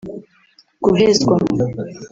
guhezwa 0.83 1.33